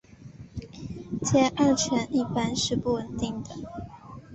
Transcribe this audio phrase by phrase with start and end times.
[1.21, 3.49] 偕二醇一般是不稳定的。